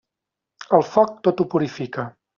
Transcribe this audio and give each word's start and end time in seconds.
El 0.77 0.87
foc, 0.95 1.13
tot 1.29 1.45
ho 1.45 1.49
purifica. 1.53 2.11